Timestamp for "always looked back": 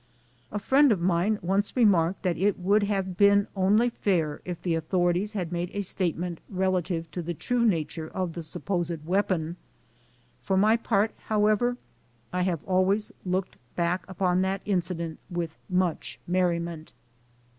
12.63-14.03